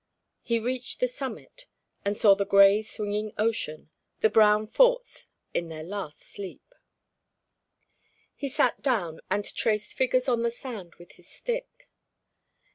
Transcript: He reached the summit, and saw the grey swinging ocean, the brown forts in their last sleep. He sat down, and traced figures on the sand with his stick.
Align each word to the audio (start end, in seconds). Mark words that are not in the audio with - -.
He 0.41 0.57
reached 0.57 0.99
the 0.99 1.07
summit, 1.07 1.67
and 2.03 2.17
saw 2.17 2.33
the 2.33 2.43
grey 2.43 2.81
swinging 2.81 3.33
ocean, 3.37 3.91
the 4.21 4.31
brown 4.31 4.65
forts 4.65 5.27
in 5.53 5.69
their 5.69 5.83
last 5.83 6.21
sleep. 6.23 6.73
He 8.35 8.47
sat 8.49 8.81
down, 8.81 9.19
and 9.29 9.45
traced 9.45 9.93
figures 9.93 10.27
on 10.27 10.41
the 10.41 10.49
sand 10.49 10.95
with 10.95 11.11
his 11.11 11.27
stick. 11.27 11.87